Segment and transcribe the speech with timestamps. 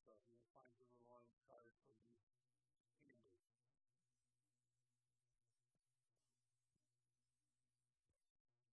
[0.00, 0.16] stuff.
[0.32, 3.20] You'll find some of the cards for you handy.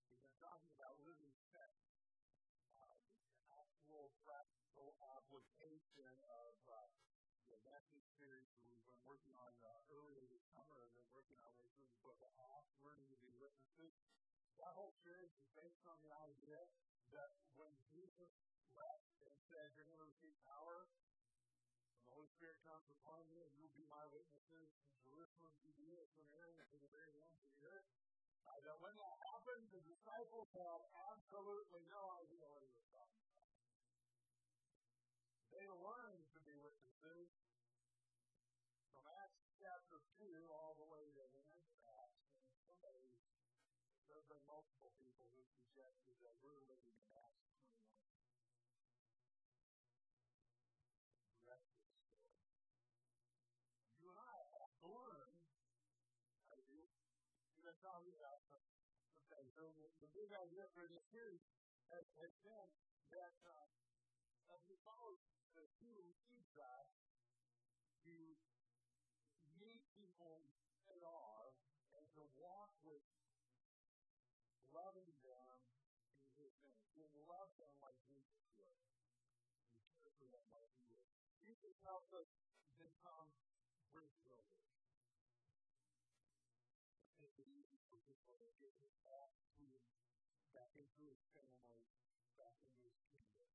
[0.08, 1.76] We've been talking about living set,
[2.80, 2.96] uh,
[3.28, 6.88] the actual practical application of uh,
[7.52, 11.36] the message series that we've been working on uh, earlier this summer and been working
[11.44, 13.92] our way through the book of Acts, learning to be witnesses.
[14.64, 16.60] That whole series is based on the idea
[17.12, 18.32] that when Jesus
[18.78, 20.77] left and said, You're going to receive power, and
[22.38, 26.92] Spirit comes upon you, and you'll be my witnesses in Jerusalem, Judea, Samaria, to the
[26.94, 27.90] very ends of the earth.
[28.46, 33.26] Uh, that when that happened, the disciples had absolutely no idea what he was talking
[33.26, 33.50] about.
[35.50, 36.07] They learned
[57.88, 58.68] About some,
[59.32, 59.48] some.
[59.56, 61.40] So the, big idea for this series
[61.88, 62.68] has, has been
[63.16, 65.16] that uh, as we follow
[65.56, 66.92] the two feedback
[68.04, 68.12] to
[69.56, 70.52] meet people
[70.84, 71.48] they are
[71.96, 73.08] and to walk with
[74.76, 75.56] loving them
[76.44, 77.08] in his name.
[77.16, 78.84] To love them like Jesus would.
[79.88, 81.08] And care for them like he would.
[81.40, 82.28] Jesus helps us
[82.76, 83.32] become
[88.06, 89.66] for people to get back to
[90.54, 91.86] back into his family,
[92.38, 93.50] back into his kingdom.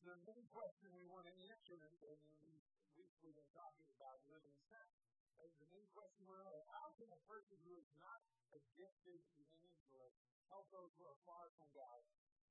[0.00, 1.92] So the main question we want to answer in
[2.40, 2.64] these
[2.96, 4.96] weeks we've been talking about living sense
[5.44, 8.20] is the main question we're asking, how can a person who is not
[8.56, 10.16] a gifted evangelist
[10.52, 12.00] help those who are far from God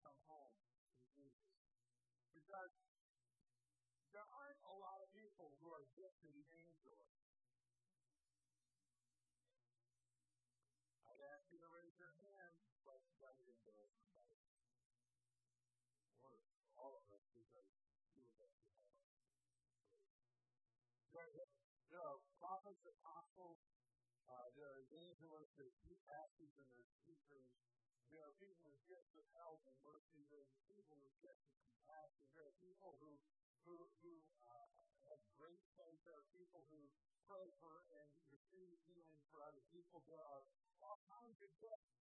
[0.01, 0.57] come home
[0.97, 1.53] to Jesus?
[2.33, 2.73] Because
[4.09, 7.08] there aren't a lot of people who are gifted evangelists.
[23.39, 23.63] Apostles,
[24.27, 27.47] uh, there are evangelists, there's pastors, and there's teachers.
[28.11, 30.27] There are people with gifts of help and mercy.
[30.27, 32.27] There are people with gifts of compassion.
[32.35, 33.15] There are people who
[33.63, 34.11] who who
[34.43, 34.67] uh,
[35.07, 35.99] have great faith.
[36.03, 36.83] There are people who
[37.31, 40.03] pray for and receive healing for other people.
[40.09, 40.43] There are
[40.83, 41.95] all kinds of gifts.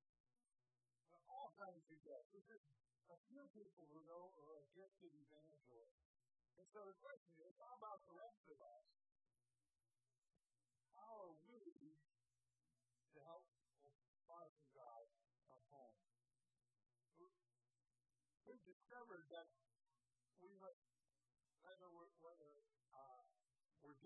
[1.06, 2.28] There are all kinds of gifts.
[2.34, 2.66] There's just
[3.12, 6.02] a few people who know are gifted evangelists.
[6.56, 8.97] And so the question is, how about the rest of us?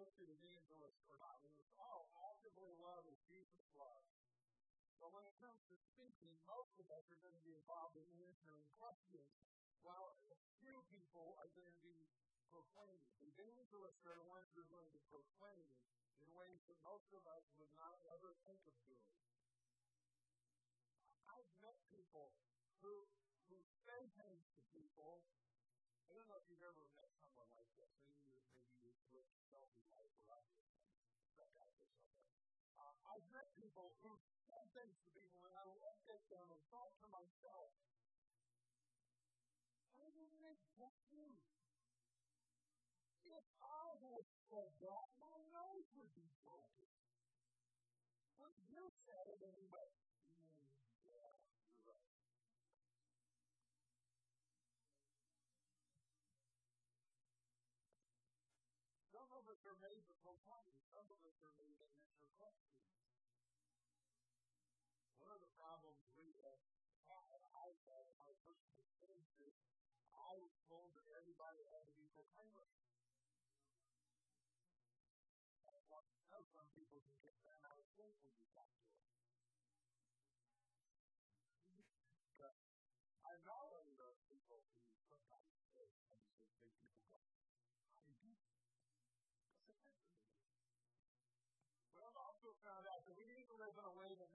[0.02, 4.10] We're gifted evangelists or not, we must all actively love as Jesus loves.
[4.98, 8.02] But when it comes to speaking, most of us are going to be involved in
[8.26, 9.30] answering questions,
[9.86, 12.10] while a few people are going to be
[12.50, 13.14] proclaiming.
[13.22, 15.70] Evangelists are the ones who are going to proclaim
[16.18, 19.14] in ways that most of us would not ever think of doing.
[21.30, 22.34] I've met people
[22.82, 23.06] who
[23.46, 25.22] who say things to people.
[26.10, 27.94] I don't know if you've ever met someone like this.
[28.02, 28.41] Maybe you
[32.78, 34.12] Uh, I've met people who
[34.50, 37.70] say things to people and I look at them and thought to myself,
[39.96, 40.56] why didn't they
[41.12, 41.28] you?
[43.28, 46.90] If I had said that, my nose would be broken.
[48.40, 49.88] But you said it anyway.
[59.12, 60.72] Some of us are made to proclaim.
[60.90, 62.01] Some of us are made answer
[62.42, 62.82] questions.
[65.22, 66.58] One of the problems we have
[67.62, 69.54] I've had my personal experiences,
[70.10, 72.74] I was told that everybody had to be proclaimers.
[75.70, 78.82] That's why I some people can get bent out of shape when you talk to
[78.82, 79.21] them.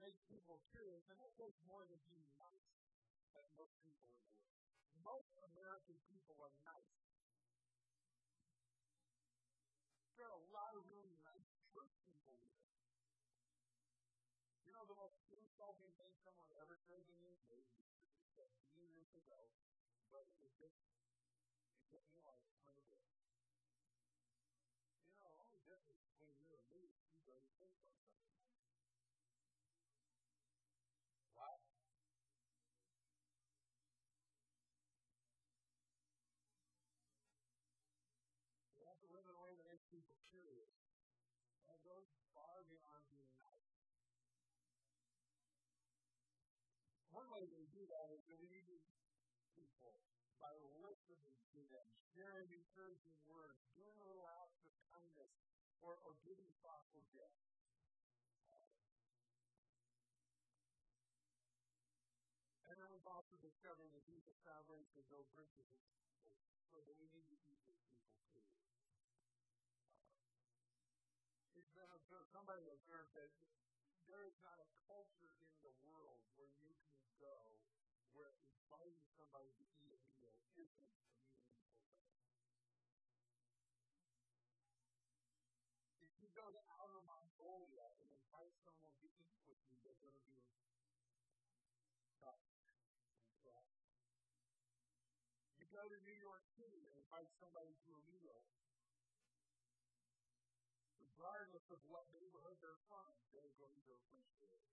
[0.08, 2.72] Makes people curious, and that takes more than being nice
[3.36, 4.56] than most people in the world.
[5.04, 6.96] Most American people are nice.
[10.16, 11.44] There are a lot of really nice
[11.76, 12.56] church people here.
[14.64, 17.36] You know the most insulting thing someone ever said to me?
[17.52, 17.84] Maybe
[18.80, 19.44] years ago,
[20.08, 20.97] but it was just,
[50.48, 51.84] by listening to them,
[52.16, 55.28] sharing encouraging words, doing a little acts of kindness,
[55.84, 57.52] or, or giving thoughtful gifts.
[62.64, 65.68] And then we've also discovered that Jesus salvation no bridges
[66.72, 68.48] so that we need to be these people too.
[71.60, 73.28] It's been observed, somebody observed that
[74.08, 77.36] there is not a culture in the world where you can go
[78.16, 78.32] where
[78.68, 79.67] inviting somebody to
[95.78, 98.42] go to New York City and invite somebody to a meal,
[100.98, 104.66] regardless of what neighborhood they're from, they're going to appreciate it.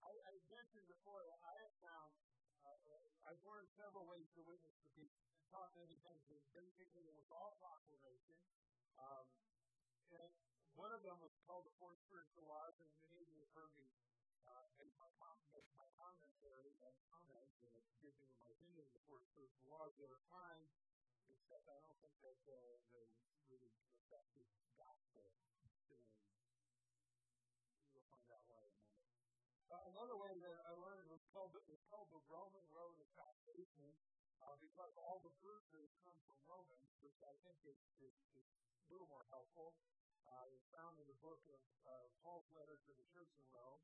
[0.00, 2.16] I, I mentioned before that I have found,
[2.64, 5.28] uh, I've learned several ways to witness to people.
[5.52, 6.24] Taught many things.
[6.56, 8.40] Basically, it was all proclamation.
[8.96, 9.28] Um,
[10.08, 10.47] and
[10.78, 13.74] one of them was called the Four Spiritual Laws, and many of you have heard
[13.74, 13.90] me
[14.46, 15.42] uh, make my, com-
[15.74, 19.90] my commentary and comments and giving my opinion of the Four Spiritual Laws.
[19.98, 20.70] They were fine,
[21.34, 23.10] except I don't think that uh, they
[23.50, 23.74] really
[24.06, 24.46] affected
[24.78, 25.34] gospel.
[27.90, 29.18] You'll find out why in a moment.
[29.74, 33.08] Uh, another way that I learned was called the, was called the Roman Road of
[33.18, 33.98] Salvation,
[34.46, 38.94] uh, because all the verses come from Romans, which I think is, is, is a
[38.94, 39.74] little more helpful.
[40.28, 43.80] Uh, it's found in the book of uh, Paul's letter to the church in Rome.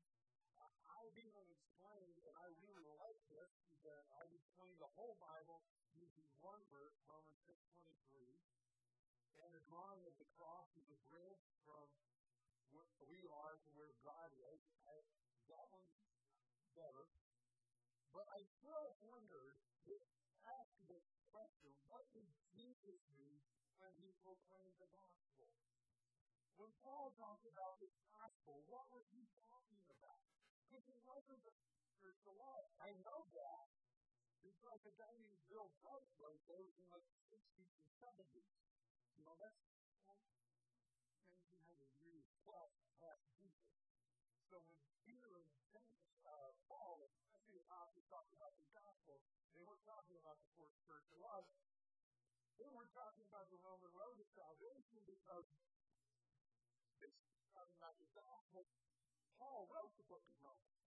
[0.61, 0.69] Uh,
[1.01, 3.49] I've even explained, and I really like this,
[3.81, 5.65] that I've explained the whole Bible
[5.97, 8.29] using one verse, Romans 6.23,
[9.41, 11.89] and the drawing of the cross is a bridge from
[12.69, 14.61] where we are to where God is.
[14.85, 15.01] I,
[15.49, 15.97] that one's
[16.77, 17.09] better.
[18.13, 19.57] But I still wondered,
[20.45, 21.01] ask the
[21.33, 23.41] question, what did Jesus mean
[23.81, 25.24] when he proclaimed the gospel?
[26.55, 30.23] When Paul talked about the gospel, what was he talking about?
[30.63, 31.51] Because it wasn't the
[31.99, 32.63] spiritual law.
[32.79, 33.67] I know that.
[34.39, 38.45] Because a guy named Bill Bright wrote those in the 60s and 70s.
[39.19, 39.57] You know, that's
[40.05, 42.71] 1900 years plus
[43.01, 43.73] past Jesus.
[44.47, 49.19] So when Peter and James, uh, Paul, especially the apostles, talked about the gospel,
[49.57, 51.49] they weren't talking about the four spiritual laws.
[52.61, 55.43] They were talking about the Roman road to salvation because
[58.55, 58.63] the.
[59.35, 60.79] Paul wrote the book of Romans.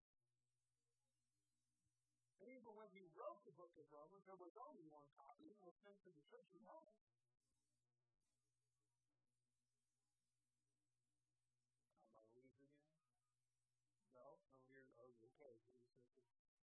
[2.41, 5.59] And even when he wrote the book of Romans, there was only one copy, it
[5.61, 6.97] was sent to the church of Rome.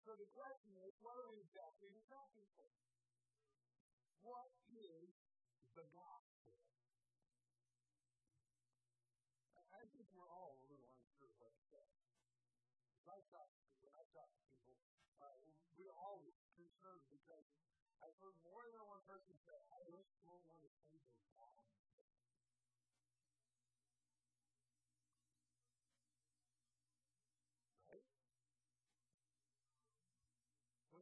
[0.07, 2.71] So the question is, what are we exactly talking for?
[4.23, 5.11] What is
[5.75, 6.26] the gospel?
[19.07, 21.63] Person say, I don't want to change their problem.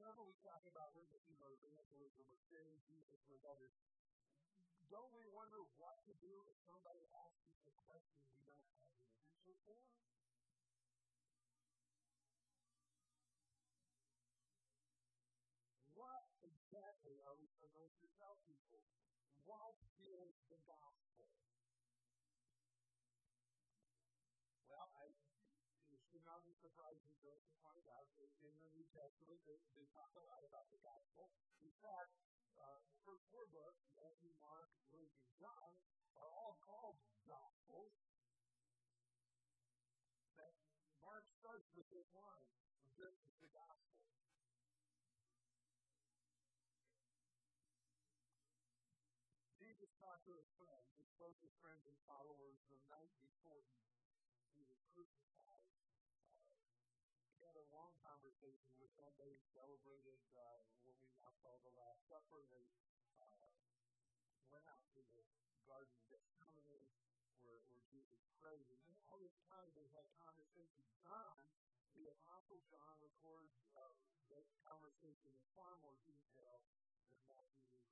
[0.06, 3.74] whenever we talk about witnessing or evangelism or sharing Jesus with others,
[4.86, 8.94] don't we wonder what to do if somebody asks us a question we don't have
[9.02, 9.82] an answer for?
[18.02, 18.84] To tell people?
[19.46, 21.30] What is the gospel?
[24.68, 25.14] Well, I
[26.10, 30.24] should not be surprising to find out in the New Testament they, they talk a
[30.26, 31.32] lot about the gospel.
[31.62, 32.14] In fact,
[32.56, 35.72] uh, the first four books, Matthew, Mark, Luke, and John,
[36.16, 36.98] are all called
[37.28, 37.92] gospels.
[40.40, 40.54] That
[41.04, 42.52] Mark starts with this line,
[42.96, 43.95] this is the gospel.
[50.60, 53.84] Friends, his closest friends and followers, the night before he,
[54.56, 59.12] he was crucified Uh, he had a long conversation with them.
[59.20, 62.48] They celebrated uh, what we now call the Last Supper.
[62.48, 62.66] They
[63.20, 63.52] uh,
[64.48, 65.24] went out to the
[65.68, 66.88] Garden of Gethsemane
[67.44, 68.66] where, where Jesus prayed.
[68.72, 70.82] And then all this time they had conversation.
[71.04, 71.38] John,
[72.00, 73.92] the Apostle John, records uh,
[74.32, 76.64] that conversation in far more detail
[77.06, 77.85] than Matthew,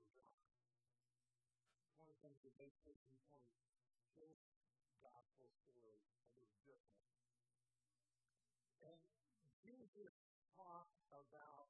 [2.24, 3.52] things that makes this point,
[4.16, 4.40] his
[5.04, 6.00] gospel story
[6.40, 7.04] is different.
[8.80, 9.04] And
[9.60, 10.16] Jesus
[10.56, 11.68] talked about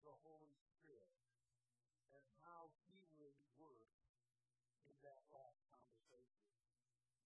[0.00, 1.12] the Holy Spirit
[2.16, 3.92] and how he would work
[4.88, 7.20] in that last conversation with Jesus.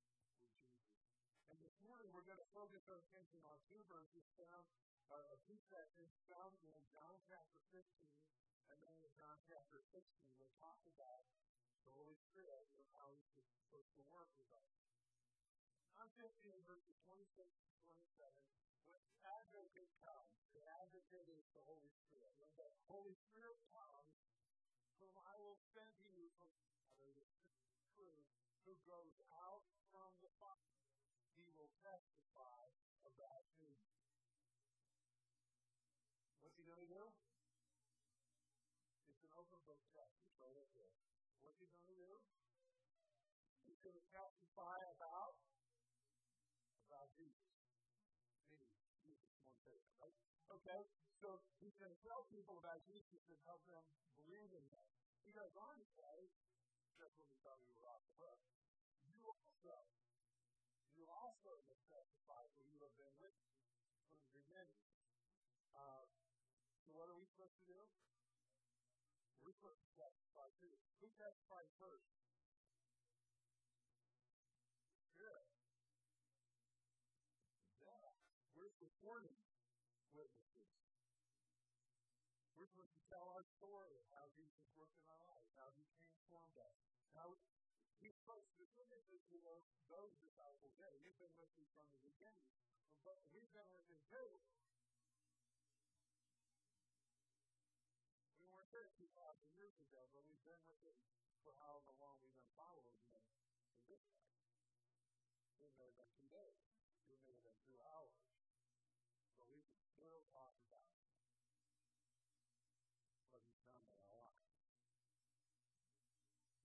[1.55, 4.67] And this morning we're going to focus our attention on two verses found,
[5.15, 7.87] uh, two sections found in John chapter 15
[8.67, 10.03] and then in John chapter 16.
[10.43, 11.23] We'll talk about
[11.85, 13.29] the Holy Spirit and how he's
[13.61, 14.73] supposed to work with us.
[15.93, 18.33] John 15, verses 26 to 27,
[18.89, 22.33] when the advocate comes, the advocate is the Holy Spirit.
[22.41, 24.17] When the Holy Spirit comes,
[24.97, 27.29] whom I will send to you from the truth,
[28.65, 29.13] who goes
[41.65, 42.21] Going to do?
[43.65, 45.41] He's going to testify about
[46.93, 47.57] about Jesus.
[48.53, 48.69] Me,
[49.01, 50.13] Jesus, one thing, right?
[50.61, 50.85] Okay,
[51.25, 53.81] so he's going to tell people about Jesus and help them
[54.21, 54.87] believe in him.
[55.25, 56.29] He goes on to say,
[57.01, 58.45] just when we thought we were off the hook,
[59.09, 59.77] you also,
[61.01, 63.33] you also must testify for you have been with
[64.13, 64.85] from the beginning.
[65.73, 66.05] Uh,
[66.85, 67.81] so what are we supposed to do?
[69.65, 70.69] We're supposed to.
[71.01, 72.05] Who testified first?
[75.09, 75.49] Spirit.
[77.81, 78.13] Yeah.
[78.53, 79.33] We're supporting
[80.13, 80.69] witnesses.
[82.61, 85.89] We're supposed to tell our story of how Jesus worked in our lives, how he
[85.97, 86.77] transformed us.
[87.17, 87.33] How
[88.05, 90.77] he spoke specifically to those, those disciples.
[90.77, 92.53] Yeah, you've been with me from the beginning,
[93.01, 94.29] but we've been with him too.
[98.75, 99.07] 2,000
[99.55, 100.99] years ago, but we've been with him
[101.47, 103.23] for however long we've been following him
[103.71, 104.43] in this life.
[105.63, 106.59] It may have been two days.
[107.07, 108.19] It may have been two hours.
[109.39, 110.91] But we can still talk about
[113.31, 114.43] what he's done in our life.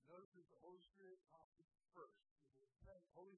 [0.10, 1.62] Notice that the Holy Spirit comes
[1.94, 2.25] first.
[3.13, 3.38] Holy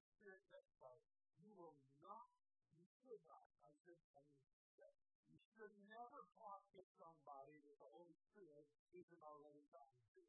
[8.92, 10.20] Isn't already talking to.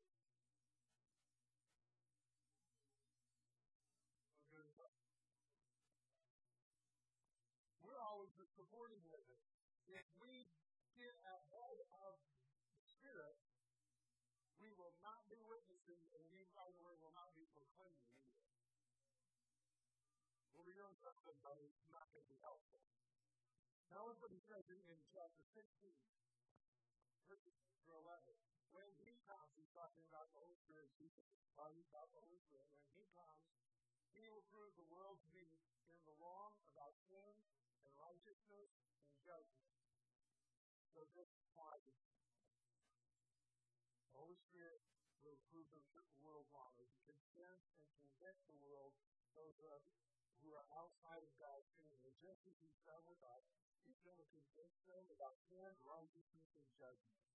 [7.84, 9.43] We're always the supporting witness.
[9.91, 10.48] If we
[10.96, 11.77] get ahead
[12.08, 12.15] of
[12.79, 13.36] the Spirit,
[14.63, 18.48] we will not be witnessing, and we, by will not be proclaiming either.
[20.55, 22.79] We'll be doing something, but it's not going to be helpful.
[23.91, 25.67] Now look what he says in, in chapter 16,
[27.27, 27.60] verses
[27.91, 28.42] 11.
[29.23, 31.15] Comes, he's talking about the Holy Spirit, he's
[31.55, 32.67] talking about the Holy Spirit.
[32.67, 33.47] When he comes,
[34.11, 35.47] he will prove the world to be
[35.87, 37.33] in the wrong about sin
[37.87, 38.71] and righteousness
[39.07, 39.71] and judgment.
[40.91, 41.87] So this applies.
[44.11, 44.83] The Holy Spirit
[45.23, 46.75] will prove the world wrong.
[46.77, 48.93] He consents and convince the world,
[49.33, 49.57] those
[50.43, 53.47] who are outside of God's kingdom, just as he's done with us,
[53.87, 57.32] he's going to convince them about sin, righteousness, and judgment.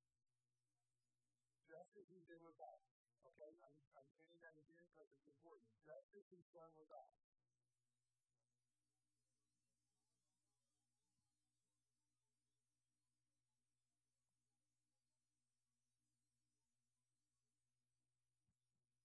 [1.69, 2.81] Just as he did with us.
[3.29, 5.69] Okay, I'm, I'm saying that again because it's important.
[5.85, 7.13] Just as he's done with us.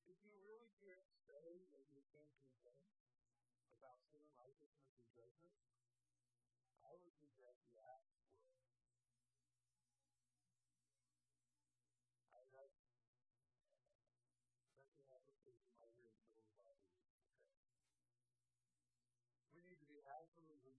[0.07, 2.95] If you really can't say that you've been convinced
[3.75, 5.59] about sin, righteousness, and judgment,
[6.87, 8.22] I would suggest you ask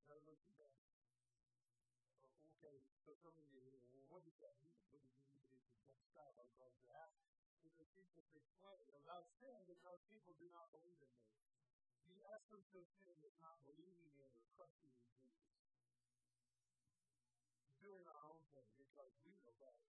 [0.04, 0.84] absolutely totally convinced.
[2.60, 2.76] Okay,
[3.08, 4.76] so some of you, well, what does that mean?
[4.92, 5.56] What does it mean to
[5.88, 6.36] convinced of?
[6.36, 6.76] I'm going
[7.64, 11.32] because people explain about sin because people do not believe in me.
[12.12, 15.56] The essence of sin is not believing in or trusting in Jesus.
[17.80, 19.88] Doing our own thing because we know better.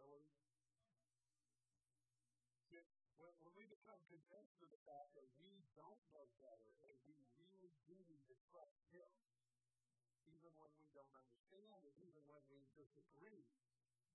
[0.00, 0.24] Really?
[3.20, 7.16] When, when we become convinced of the fact that we don't know better and we
[7.40, 9.08] really do need to trust Him,
[10.28, 13.48] even when we don't understand that even when we disagree,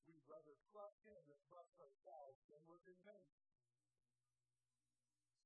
[0.05, 3.41] we'd rather trust Him than trust ourselves than we're convinced.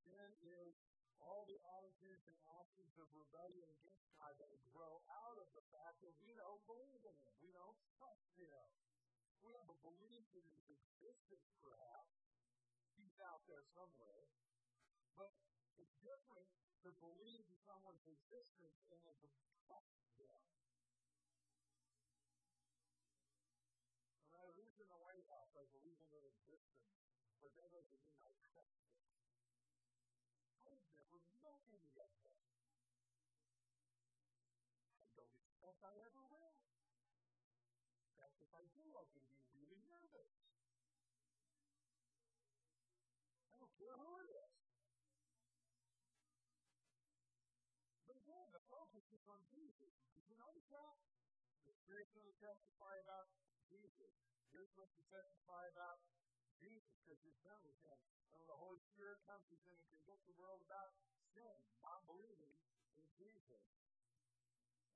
[0.03, 0.75] Sin is
[1.23, 6.03] all the attitudes and actions of rebellion against God that grow out of the fact
[6.03, 7.33] that we don't believe in Him.
[7.39, 8.67] We don't trust Him.
[9.39, 12.11] We have a belief in His existence, perhaps.
[12.99, 14.27] He's out there somewhere.
[15.15, 15.31] But
[15.79, 16.47] it's different
[16.83, 19.27] to believe in someone's existence and to
[19.63, 20.43] trust them.
[24.27, 26.91] When I lived in the White House, I believe in their existence,
[27.39, 28.99] but that doesn't mean I trust them.
[30.67, 32.35] I've never met any of them.
[34.99, 36.55] I don't expect I ever will.
[38.19, 40.31] In if I do, to be really nervous.
[43.51, 44.38] I don't care who it is.
[49.29, 49.93] On Jesus.
[50.17, 50.95] Did you notice that?
[51.69, 53.29] The Spirit going to testify about
[53.69, 54.13] Jesus.
[54.49, 56.01] You're supposed to testify about
[56.57, 57.99] Jesus because you're done Him.
[58.33, 60.97] And when the Holy Spirit comes, He's going to convict the world about
[61.37, 62.57] sin, not believing
[62.97, 63.63] in Jesus.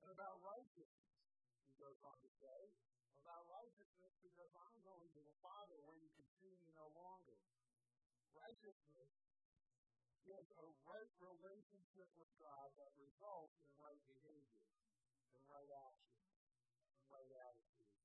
[0.02, 1.14] And about righteousness,
[1.70, 2.60] He goes on to say.
[3.24, 7.40] About righteousness because I'm going to the Father where you can see me no longer.
[8.36, 9.08] Righteousness
[10.24, 14.64] is a right relationship with God that results in right behavior,
[15.36, 16.24] and right actions,
[16.96, 18.00] and right attitudes.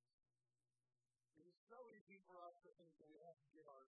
[1.40, 3.88] It is so easy for us to think that we have to get our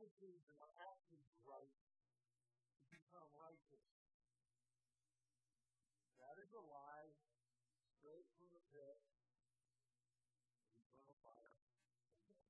[0.00, 3.84] attitudes and our actions right to become righteous.
[6.16, 7.12] That is a lie
[8.00, 8.98] straight from the pit,
[10.80, 11.60] eternal fire,
[12.24, 12.40] and.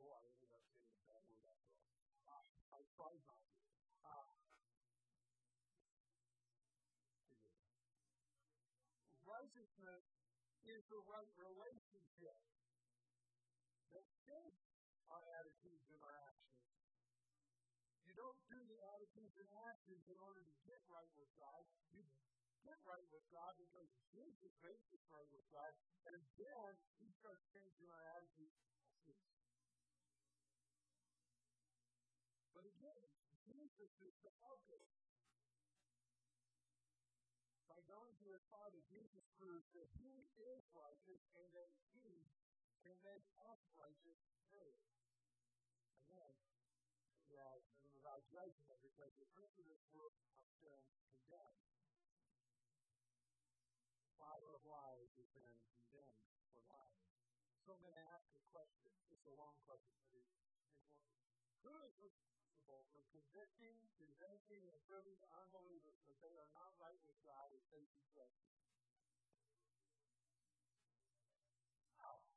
[0.00, 1.76] Oh, I ended up saying that word after
[2.26, 2.48] all.
[2.72, 3.51] I tried not
[9.42, 10.06] righteousness
[10.62, 12.38] is the right relationship
[13.90, 14.62] that shapes
[15.10, 16.62] our attitudes and our actions.
[18.06, 21.58] You don't do the attitudes and actions in order to get right with God.
[21.90, 22.06] You
[22.62, 25.74] get right with God because Jesus makes us right with God,
[26.06, 26.70] and then
[27.02, 28.62] He starts changing our attitudes.
[32.54, 33.10] But again,
[33.42, 34.86] Jesus is the focus
[38.52, 42.28] Father, Jesus proves that he is righteous and that he
[42.84, 44.20] can make us righteous
[44.52, 44.76] too.
[46.04, 46.36] Again,
[47.32, 47.64] yeah,
[47.96, 50.28] without judgment, because the prince of this world of
[50.60, 51.64] sin condemned.
[54.20, 57.08] Father of lies has been condemned for lying.
[57.64, 58.92] So I'm going to ask a question.
[59.08, 60.76] It's a long question, but it's important.
[61.64, 61.96] Who is
[62.72, 67.52] responsible for convicting, convincing, and proving to unbelievers that they are not right with God
[67.52, 68.48] as facing judgment.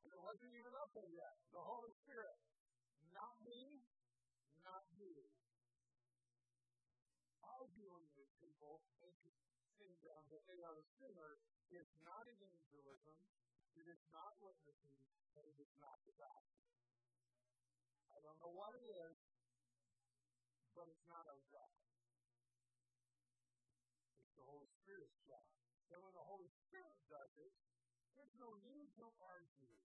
[0.06, 1.40] It wasn't even up there yet.
[1.56, 2.36] The Holy Spirit.
[3.16, 3.80] Not me,
[4.60, 5.24] not you.
[7.40, 9.16] Arguing with people and
[9.80, 11.40] saying them that they are a sinner
[11.72, 13.16] is not evangelism,
[13.80, 15.00] it is not witnessing,
[15.40, 16.68] and it is not the gospel.
[18.12, 19.16] I don't know what it is,
[20.76, 21.72] but it's not our job.
[24.28, 25.48] It's the Holy Spirit's job.
[25.96, 27.56] And when the Holy Spirit does it,
[28.20, 29.80] there's no need to argue.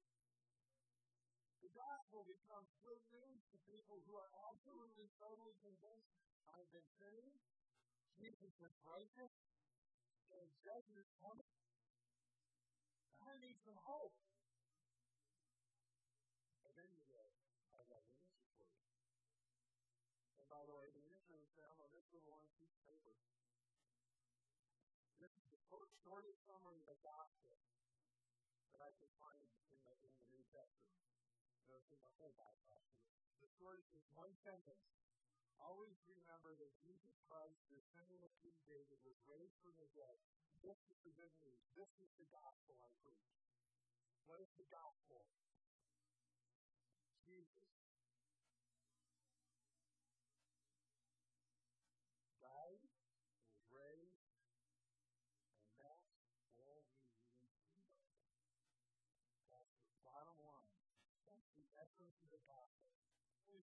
[1.62, 6.10] The gospel becomes good news to people who are absolutely, totally convinced
[6.50, 7.30] I've been sinning,
[8.18, 9.30] Jesus is righteous,
[10.34, 11.54] and judgment coming.
[13.22, 14.16] I need some hope.
[16.66, 17.22] And then you go,
[17.78, 18.80] I got an answer for you
[20.50, 23.14] by the way, the answer is found on this little one piece of paper.
[25.22, 25.62] This is the
[26.02, 27.54] shortest summary of the gospel
[28.74, 30.98] that I can find in the, in the New Testament.
[31.70, 33.14] It's in the whole Bible, actually.
[33.46, 34.82] The shortest is one sentence.
[35.62, 40.18] Always remember that Jesus Christ, the descendant of King David, was raised from the dead.
[40.66, 41.62] This is the good news.
[41.78, 43.30] This is the gospel I preach.
[44.26, 45.30] What is the gospel?
[47.22, 47.79] Jesus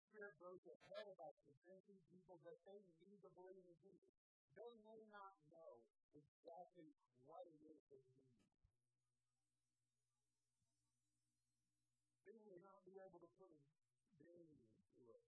[0.07, 4.14] Spirit goes ahead of us, convincing people that they need to believe in Jesus.
[4.55, 5.83] They may not know
[6.14, 6.95] exactly
[7.27, 8.38] what it is they need.
[12.23, 13.59] They may not be able to put a
[14.23, 14.62] name
[14.95, 15.27] to it.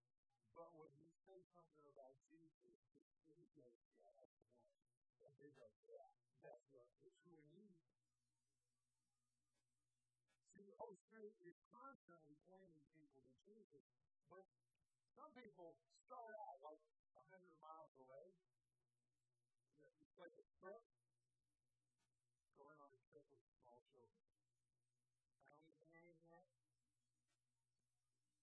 [0.54, 2.78] But when you say something about Jesus,
[3.26, 3.74] he goes, yeah,
[4.14, 4.78] that's the one.
[5.26, 6.06] And they go, yeah,
[6.46, 7.74] that's what it's who we need.
[10.54, 13.82] Spirit oh, is constantly pointing people to Jesus.
[14.30, 14.46] But
[15.18, 15.74] some people
[16.06, 16.78] start out like
[17.18, 18.30] a hundred miles away.
[19.74, 20.78] You know, it's like a trip.
[22.54, 24.30] Going on a trip with small children.
[25.50, 26.46] Are we married yet?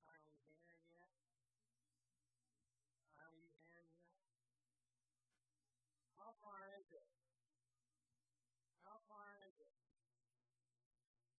[0.03, 1.11] Are we married yet?
[3.23, 4.19] Are we married yet?
[6.19, 7.07] How far is it?
[8.83, 9.71] How far is it?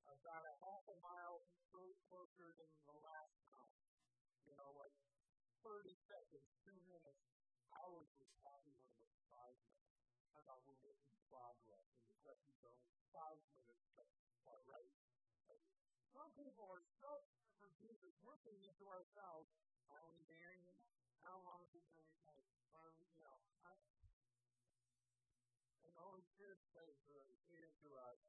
[0.08, 3.76] About a half a mile closer than the last time.
[4.48, 4.96] You know, like
[5.66, 7.26] 30 seconds, two minutes.
[7.74, 9.98] Hours was probably when it was five minutes.
[10.46, 12.78] I were making progress in the question zone.
[13.10, 13.82] Five minutes,
[14.70, 14.94] right?
[16.14, 17.10] Some people are so
[17.58, 19.50] for Jesus, we're thinking to ourselves,
[19.90, 20.76] are we marrying?
[21.24, 22.46] How long is it going to take?
[22.76, 23.74] Are we, you know, I,
[25.82, 27.26] and the Holy Spirit says uh,
[27.82, 28.20] to us,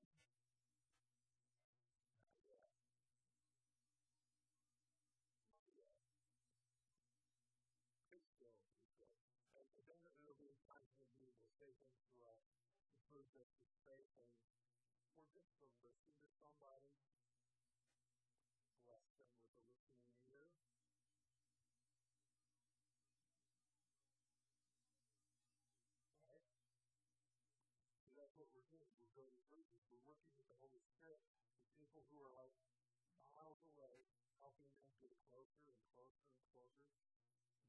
[11.57, 12.45] things to us
[12.93, 14.45] to prove us to say things,
[15.17, 16.93] or just to listen to somebody,
[18.85, 20.53] bless them with a listening ear.
[28.13, 28.93] That's what we're doing.
[29.01, 29.85] We're going to preachers.
[29.89, 31.21] We're working with the Holy Spirit
[31.61, 32.53] with people who are like
[33.33, 34.05] miles away,
[34.41, 36.85] helping them get closer and closer and closer.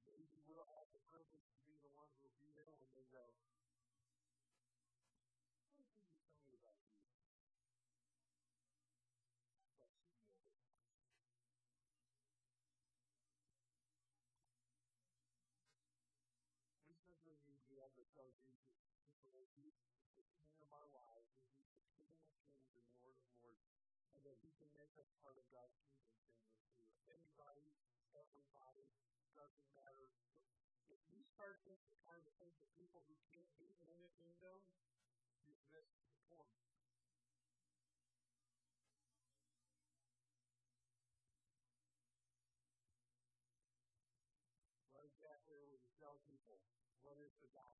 [0.04, 3.04] Maybe we'll have the privilege to be the ones who will be there when they
[3.12, 3.24] go,
[18.28, 18.52] to
[19.56, 23.16] He is the King of our lives, and He's the King of kings and Lord
[23.16, 23.64] of lords,
[24.12, 27.08] and that He can make us part of God's kingdom seamlessly.
[27.08, 27.72] Anybody,
[28.12, 28.84] everybody,
[29.32, 30.12] doesn't matter.
[30.92, 31.72] If you start to
[32.04, 34.60] kind of think that people who can't be in the kingdom,
[35.44, 36.52] you've missed the point.
[44.92, 46.60] What exactly are we tell people?
[47.06, 47.77] What is the gospel?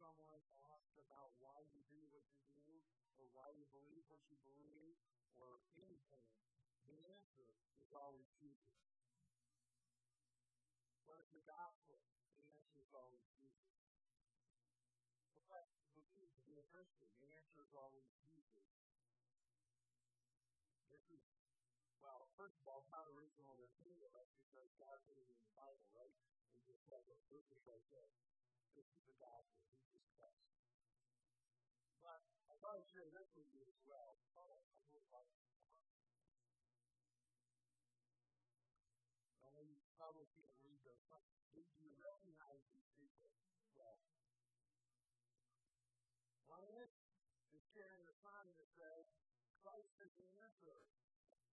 [0.00, 0.40] Someone
[0.72, 2.80] asks about why you do what you do,
[3.20, 4.96] or why you believe what you believe,
[5.36, 6.24] or anything,
[6.88, 8.80] the answer is always Jesus.
[11.04, 12.00] Is the gospel?
[12.40, 13.76] The answer is always Jesus.
[15.46, 17.12] What believe to be a Christian?
[17.20, 18.66] The answer is always Jesus.
[20.88, 21.22] This is,
[22.00, 25.38] well, first of all, not original to any of us because God put it in
[25.44, 26.16] the Bible, right?
[26.56, 28.39] and just look, this is like this.
[28.78, 30.46] Is the gospel, Jesus Christ.
[31.98, 34.20] But I thought I'd share this with you as well.
[39.42, 41.20] I know you probably can't read those, but
[41.52, 43.34] do you recognize these people
[43.74, 44.00] well?
[46.46, 46.90] One is,
[47.52, 49.04] is carrying a sign that says,
[49.60, 50.78] Christ is the answer.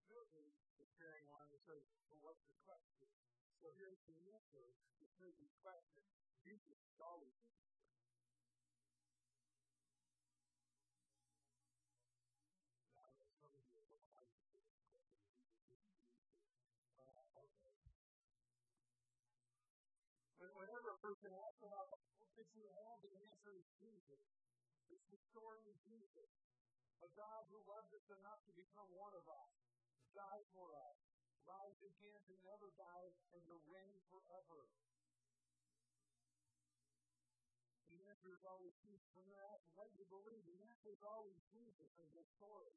[0.08, 3.10] Thirdly, is carrying one that says, well, what's the question?
[3.60, 4.70] So here's the answer
[5.20, 6.06] to the question.
[6.48, 7.36] Jesus is always.
[20.56, 24.24] Whenever a person asks about what did you have, the answer is Jesus.
[24.88, 26.32] It's the story of Jesus.
[27.04, 29.52] A God who loved us enough to become one of us,
[30.16, 30.98] died for us,
[31.44, 34.64] rise again to never die and to reign forever.
[38.28, 39.08] Answer is always Jesus.
[39.16, 42.76] When you're asked what you believe, the answer is always Jesus in this story.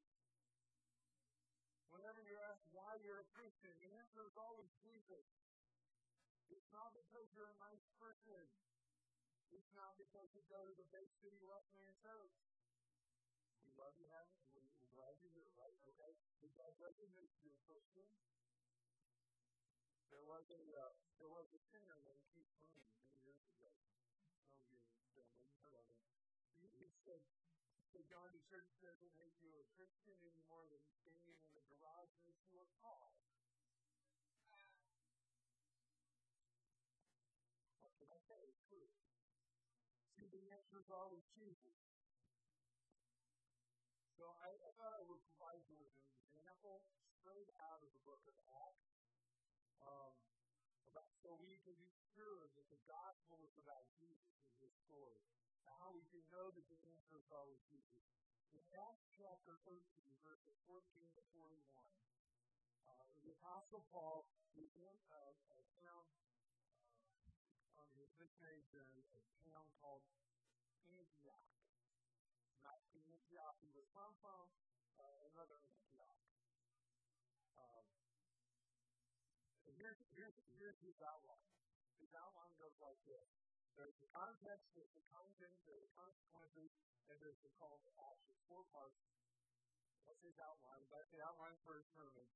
[1.91, 5.27] Whenever you're asked why you're a Christian, the answer is always Jesus.
[6.55, 8.47] It's not because you're a nice person.
[9.51, 12.31] It's not because you go to the Bay City Wesleyan Church.
[13.67, 14.39] We love you, Heaven.
[14.55, 15.75] We're glad you're here, right?
[15.83, 16.15] Okay?
[16.55, 18.07] Does recognize you're a Christian.
[20.15, 23.71] There was a uh, there was a singer named Keith Mooney many years ago.
[24.45, 26.03] Some of you don't know heard of him.
[26.59, 27.21] He, he said,
[27.89, 31.65] "So John, the church doesn't make you a Christian any more than standing in the
[31.65, 33.09] garage makes you a car."
[37.81, 38.39] What can I say?
[38.45, 38.89] It's true.
[40.13, 41.77] See, the answer is always Jesus.
[44.21, 46.85] So I, I thought I would provide you with an example
[47.17, 48.37] straight out of the book of
[48.69, 48.93] Acts
[49.81, 50.13] um,
[50.93, 55.25] about, so we can be sure that the gospel is about Jesus in this story.
[55.67, 58.05] How we can know that the answer is always Jesus.
[58.55, 59.77] In Acts chapter 13,
[60.25, 60.81] verses 14
[61.13, 61.61] to 41,
[62.89, 64.25] uh, the Apostle Paul
[64.57, 66.05] is in a, a town
[67.29, 70.01] uh, on his missionary journey, a town called
[70.89, 71.47] Antioch.
[72.65, 74.45] Not the Antioch he was from, from
[74.97, 76.21] uh, another Antioch.
[77.55, 77.85] Um,
[79.77, 81.49] here's, here's, here's his outline.
[82.01, 83.29] His outline goes like this.
[83.79, 86.71] There's the context, there's the content, there's the consequences,
[87.07, 88.35] and there's the call to action.
[88.51, 88.99] Four parts.
[90.03, 90.83] What's his outline?
[90.91, 92.27] That's the outline for his sermon.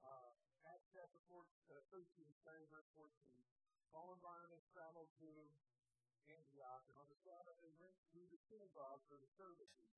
[0.00, 0.32] Uh,
[0.64, 3.08] Acts chapter 4, uh, 13, starting verse 14.
[3.92, 5.28] Paul and Barnabas traveled to
[6.28, 9.92] Antioch, and on the Sabbath they went to the synagogue for the services.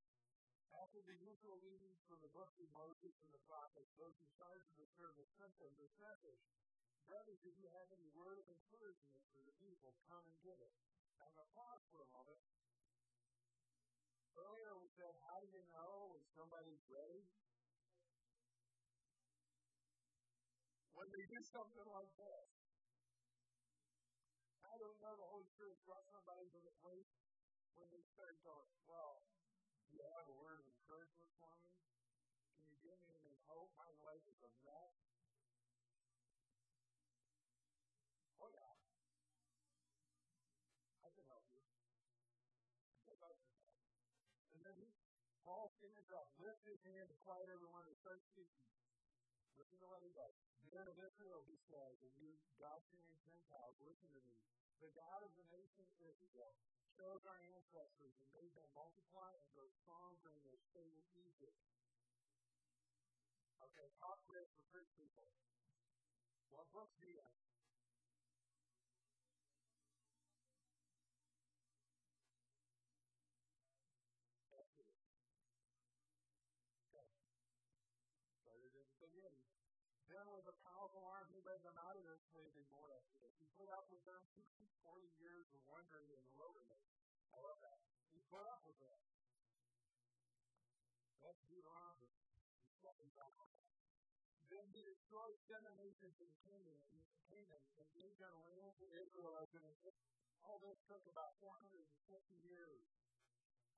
[0.79, 4.63] After the usual readings from the books of Moses and the prophets, those in charge
[4.71, 6.43] of the service sent them this message.
[7.11, 10.71] Brothers, if you have any word of encouragement for the people, come and give it.
[11.19, 12.39] I'm going to pause for a moment.
[14.39, 17.27] Earlier we said, how do you know when somebody's ready?
[20.95, 22.47] When they do something like this.
[24.63, 27.11] I don't know the Holy Spirit brought somebody to the place
[27.75, 29.27] when they start going, well,
[29.91, 31.70] do you have a word of encouragement for me?
[45.51, 48.63] Paul stands up, lifts his hand to quiet everyone and starts speaking.
[49.59, 50.31] Listen to what he does.
[50.71, 54.39] Men of Israel, he says, and you God-fearing Gentiles, listen to me.
[54.79, 56.55] The God of the nation Israel
[56.95, 61.59] chose our ancestors and made them multiply and grow strong during their stay in Egypt.
[63.59, 65.35] Okay, top tip for Greek people.
[66.55, 67.50] What book do you have?
[80.21, 83.33] Then with a powerful arm, he led them out of their slavery more exodus.
[83.41, 84.21] He put up with them
[84.85, 86.85] 40 years of wandering in the wilderness.
[87.33, 87.81] I love that.
[88.13, 89.01] He put up with them.
[91.25, 92.13] That's Deuteronomy.
[94.53, 97.01] Then he destroyed seven nations in Canaan, in
[97.33, 99.65] Canaan and gave them land to Israel as an
[100.45, 101.81] All this took about 450
[102.45, 102.85] years.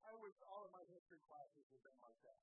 [0.03, 2.43] I wish all of my history classes had been like that.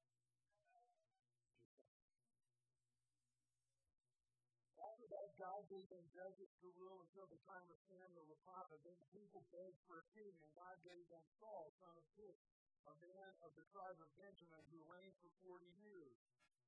[5.39, 8.84] God gave them judges to rule until the time of Samuel the prophet.
[8.84, 12.43] Then the people begged for a king, and God gave them Saul, son of Kish,
[12.84, 16.19] a man of the tribe of Benjamin, who reigned for 40 years.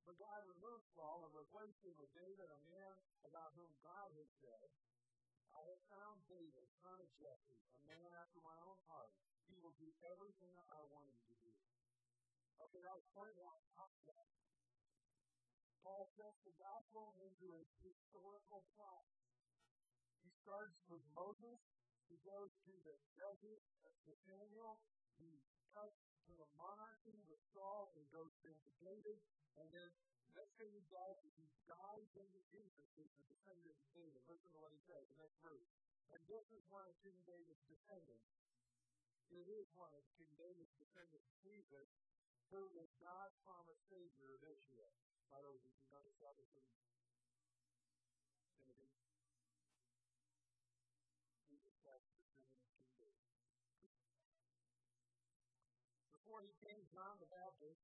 [0.07, 2.95] But God removed Saul and replaced him with David, a man
[3.27, 4.67] about whom God had said,
[5.51, 9.11] I have found David, son of Jesse, a man after my own heart.
[9.51, 11.53] He will do everything that I want him to do.
[12.63, 13.59] Okay, that was point one.
[15.81, 19.05] Paul sets the gospel into a historical plot.
[20.21, 21.57] He starts with Moses,
[22.05, 23.61] he goes to the judges,
[24.05, 24.81] to Samuel,
[25.17, 25.41] he
[25.73, 29.17] cuts to the monarchy with Saul, and goes into David,
[29.57, 29.89] and then
[30.37, 34.21] next thing he does is he dives into Jesus, who's the descendant of David.
[34.29, 35.65] Listen to what he says, the next verse.
[36.11, 38.27] And this is one of King David's descendants.
[39.31, 41.87] It is one of King David's descendants, Jesus,
[42.51, 44.91] who is God's promised Savior of Israel.
[45.31, 46.67] Did you notice that was in
[48.67, 49.07] Timothy?
[51.47, 53.31] Jesus Christ, the descendant of King David.
[56.11, 57.79] Before he came, John the Baptist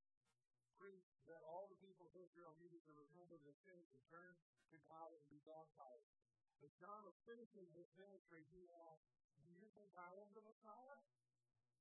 [0.75, 4.35] preached that all the people of Israel needed to repent their sins and turn
[4.75, 6.11] to God and be baptized.
[6.59, 9.07] As John was finishing his ministry, he asked,
[9.39, 10.99] Do you think I am the Messiah?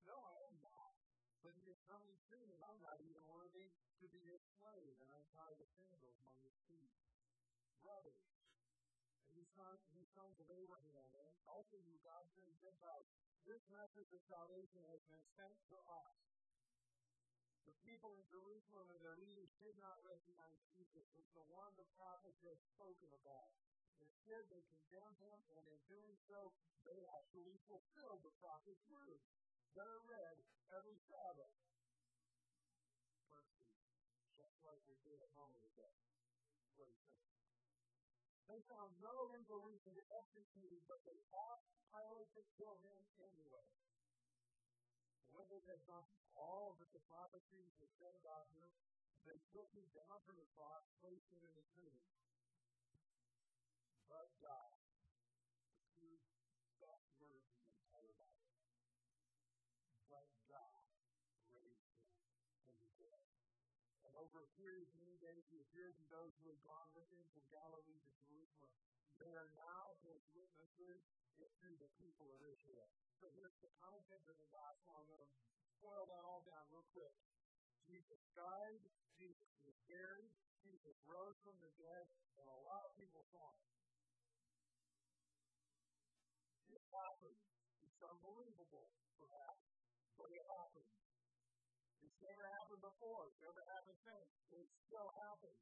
[0.06, 1.05] No, I am not.
[1.44, 3.70] But he is coming soon, and I'm not even worthy
[4.02, 6.92] to be his slave, and untie the sandals among his feet.
[7.80, 8.26] Brothers,
[9.24, 13.06] and you sons, you sons of Abraham, and also you God-fearing Gentiles,
[13.46, 16.18] this message of salvation has been sent to us.
[17.70, 21.86] The people in Jerusalem and their leaders did not recognize Jesus as the one the
[21.94, 23.54] prophets had spoken about.
[24.02, 26.50] Instead, they condemned him, and in doing so,
[26.82, 29.22] they actually fulfilled the prophet's words
[29.76, 30.36] that are read
[30.72, 31.52] every Sabbath.
[33.28, 33.68] Mercy,
[34.32, 35.92] just like we did at home today.
[36.80, 37.20] What he said.
[38.48, 41.20] They found no legal to execute but they
[41.52, 43.68] asked Pilate to kill him anyway.
[45.36, 48.72] When they had done all that the prophecies had said about him,
[49.28, 52.00] they took him down from the cross, placed him in the tomb.
[54.08, 54.75] But God,
[64.66, 68.10] of many days, he appeared to those who had gone with him from Galilee to
[68.26, 68.74] Jerusalem.
[69.22, 70.98] They are now his witnesses
[71.38, 72.90] to the people of Israel.
[73.22, 74.98] So here's the content of the gospel.
[74.98, 75.30] I'm going to
[75.78, 77.14] boil that all down real quick.
[77.86, 78.82] Jesus died,
[79.14, 80.34] Jesus was buried,
[80.66, 82.06] Jesus rose from the dead,
[82.42, 83.70] and a lot of people saw him.
[86.74, 87.38] It happened.
[87.86, 89.62] It's unbelievable, perhaps,
[90.18, 90.85] but it happened.
[92.86, 93.26] Before.
[93.26, 94.30] It's never happened since.
[94.54, 95.58] It still happened.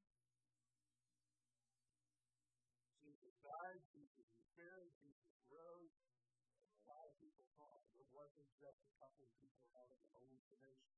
[3.00, 7.80] Jesus died, Jesus was buried, Jesus rose, and a lot of people him.
[7.96, 10.92] It wasn't just a couple of people having an hallucination.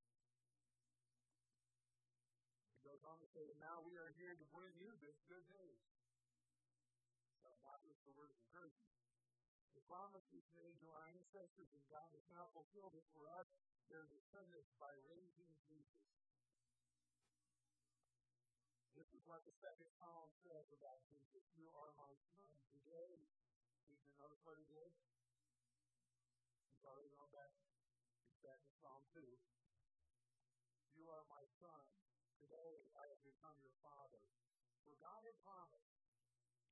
[2.75, 5.79] He goes on to say, now we are here to bring you this good news.
[7.39, 9.06] So that was the word of encouragement.
[9.77, 13.45] The promise was made to our ancestors, and God has now fulfilled it for us,
[13.93, 16.01] their descendants, by raising Jesus.
[18.97, 21.45] This is what the second psalm says about Jesus.
[21.61, 22.57] You are my son.
[22.73, 23.21] Today,
[23.85, 24.89] did you notice what he did?
[26.73, 27.53] He's already gone back.
[28.33, 29.21] He's back in Psalm 2.
[30.97, 31.85] You are my son.
[32.41, 34.25] Today, I have become your father.
[34.89, 35.86] For God had promised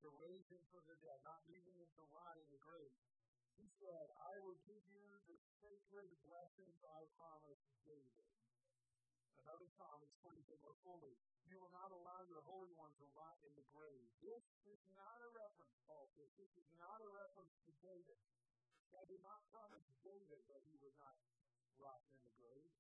[0.05, 2.93] to raise him from the dead, not leaving him to rot in the grave.
[3.57, 8.29] He said, I will give you the sacred blessings I promised David.
[9.41, 11.17] Another psalm explains it more fully.
[11.49, 14.05] You will not allow your Holy One to rot in the grave.
[14.21, 16.29] This is not a reference, Paul says.
[16.37, 18.21] This is not a reference to David.
[18.93, 21.17] God did not promise David that he would not
[21.81, 22.73] rot in the grave.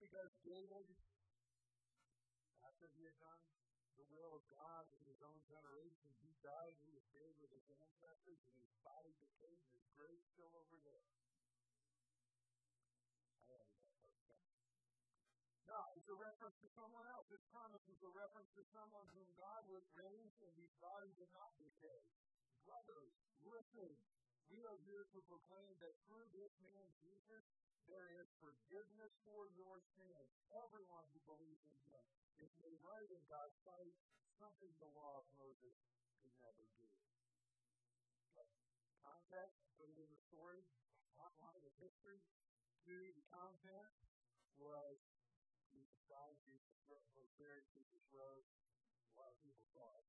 [0.00, 0.88] Because David,
[2.64, 3.57] after he had done
[3.98, 6.08] the will of God in his own generation.
[6.22, 10.22] He died, he was buried with his ancestors, and his body decayed, and his grave
[10.30, 11.02] still over there.
[13.42, 14.14] I added that part
[15.66, 17.26] No, it's a reference to someone else.
[17.26, 21.32] This promise is a reference to someone whom God would raise, and whose body would
[21.34, 22.02] not decay.
[22.62, 23.90] Brothers, listen.
[24.48, 27.44] We are here to proclaim that through this man Jesus,
[27.88, 30.28] there is forgiveness for your sins.
[30.52, 32.04] Everyone who believes in him
[32.36, 33.96] is made right in God's sight,
[34.36, 35.74] something the law of Moses
[36.20, 36.84] could never do.
[39.00, 40.60] Context, put it in the story,
[41.16, 42.20] outline of history.
[42.84, 43.88] Two, the content
[44.60, 45.00] was
[45.72, 46.76] Jesus died, Jesus
[47.16, 48.48] was buried, Jesus rose.
[49.16, 50.08] A lot of people saw it.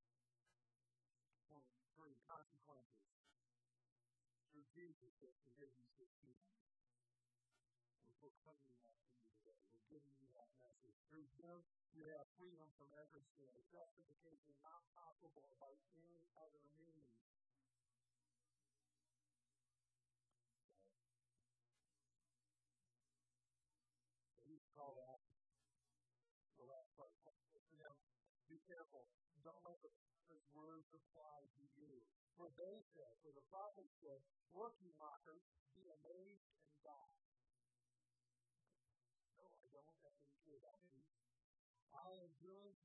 [1.47, 3.07] Point three, consequences.
[4.51, 6.49] Through Jesus, there's forgiveness of sins.
[8.19, 9.55] We're proclaiming that to you today.
[9.71, 10.99] We're giving you that message.
[11.07, 11.63] Through Him,
[11.95, 13.47] you have freedom from every sin.
[13.71, 17.15] Justification not possible by any other means.
[24.43, 24.67] He's
[24.99, 25.23] out
[26.59, 27.15] the last part.
[27.79, 27.95] Now,
[28.51, 29.07] be careful.
[29.47, 32.03] Don't let the prophet's words apply to you.
[32.35, 34.19] For they said, for the prophet said,
[34.83, 37.18] you mockers, be amazed and die.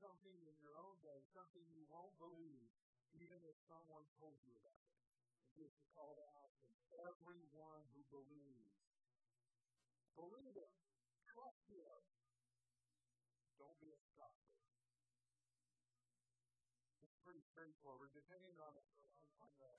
[0.05, 2.69] Something in your own day, something you won't believe,
[3.17, 5.01] even if someone told you about it.
[5.49, 6.67] And this is called out to
[7.09, 8.77] everyone who believes.
[10.13, 10.73] Believe him.
[11.25, 11.99] Trust him.
[13.57, 14.53] Don't be a scoffer.
[17.01, 18.13] It's pretty straightforward.
[18.13, 19.09] Depending on, on,
[19.41, 19.73] on the,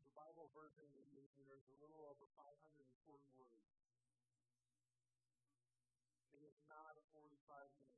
[0.00, 2.64] the Bible version that you're using, there's a little over 540
[3.36, 3.68] words.
[6.32, 7.36] It is not a 45
[7.76, 7.95] minute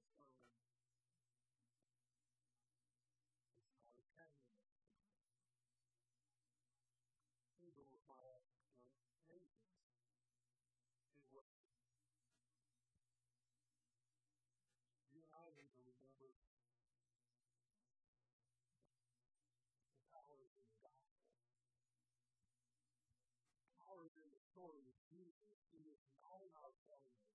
[25.71, 27.29] It is not in our failure.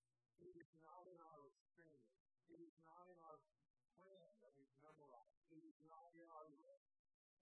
[0.43, 2.11] It is not in our experience.
[2.51, 3.39] It is not in our
[3.99, 5.39] plan that we've memorized.
[5.53, 6.91] It is not in our list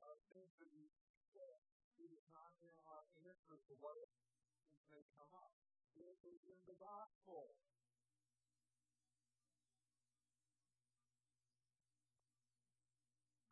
[0.05, 0.93] of things that we've
[1.34, 1.62] said.
[1.97, 5.53] It is not in our answer to what things may come up.
[5.97, 7.57] It is in the gospel.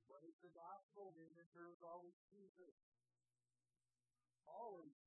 [0.10, 1.16] What is the gospel?
[1.16, 2.76] The answer is always Jesus.
[4.44, 4.99] Always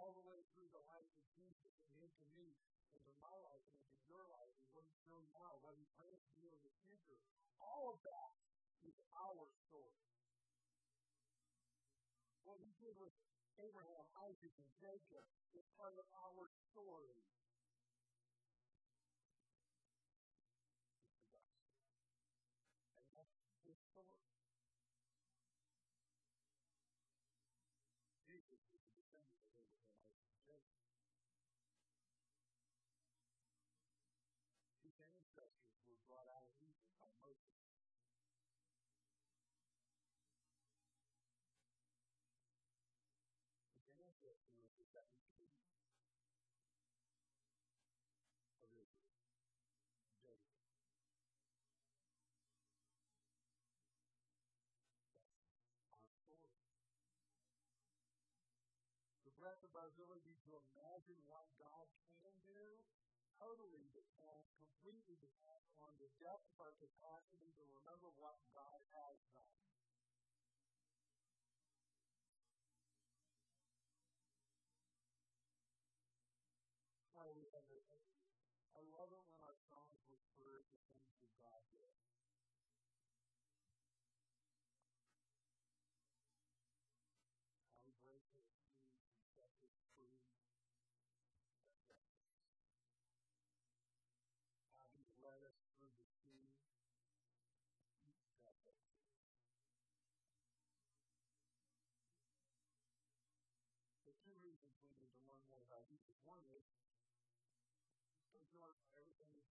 [0.00, 2.56] all the way through the life of Jesus and into me,
[2.96, 6.24] into my life, and into your life, and what he's doing now, what he plans
[6.32, 7.20] to do in the future.
[7.60, 8.32] All of that
[8.80, 10.00] is our story.
[12.48, 13.12] What he did with
[13.60, 17.20] Abraham, Isaac, and Jacob is part of our story.
[28.68, 29.24] Abraham,
[29.56, 29.80] Isaac,
[30.20, 30.84] and Jacob.
[34.84, 37.56] His ancestors were brought out of Egypt by Moses.
[43.88, 45.69] His ancestor was the second king
[60.20, 61.88] ability to imagine what God
[62.20, 62.64] can do
[63.40, 69.16] totally depends, completely depends on the depth of our capacity to remember what God has
[69.32, 69.59] done.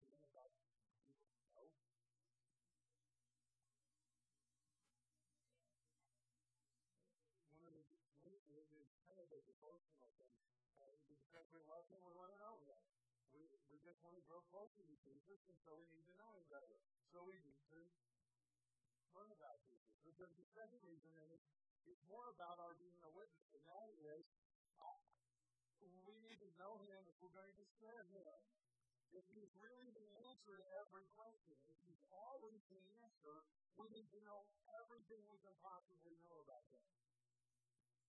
[0.07, 1.67] You see about people know?
[7.59, 10.47] One of the the kind of the devotional things
[10.79, 12.79] uh, because we love him, we want to know him.
[13.35, 16.31] We we just want to grow closer to Jesus, and so we need to know
[16.39, 16.79] him better.
[17.11, 17.81] So we need to
[19.11, 19.91] learn about Jesus.
[20.15, 21.43] But the second reason is
[21.91, 24.23] it's more about our being a witness, and that is
[26.07, 28.56] we need to know him if we're going to share him.
[29.15, 33.47] If he's really the answer to every question, if he's always the answer,
[33.77, 34.49] we need to know
[34.83, 36.83] everything we can possibly know about him.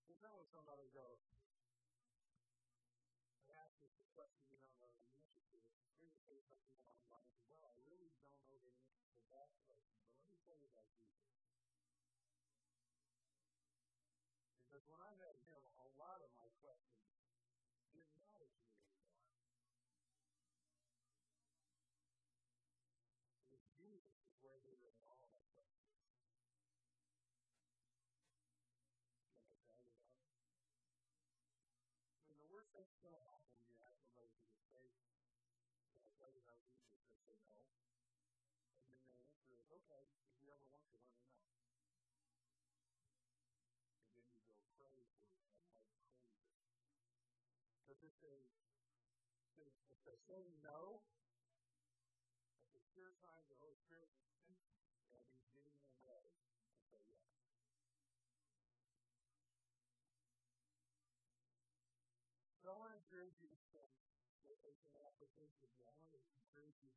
[0.07, 1.19] There's not when somebody goes,
[3.43, 5.75] I ask this question you don't know uh, the answer to.
[5.99, 9.11] Here's to say something along the lines of, well, I really don't know the answer
[9.11, 11.27] to that question, but let me tell you about Jesus.
[14.63, 15.66] Because when I met him,
[37.07, 37.23] Jesus?
[37.27, 37.87] They say no.
[38.83, 41.47] And then the answer is, okay, if you ever want to, let me know.
[44.03, 46.11] And then you go crazy and like crazy.
[47.79, 48.39] Because if they,
[49.55, 51.05] if they say no,
[52.59, 54.75] that's a sure sign the Holy Spirit is speaking
[55.15, 57.31] and He's getting them ready to say yes.
[62.59, 63.87] So I want to encourage you to spend
[64.67, 66.96] it's an application I want to encourage you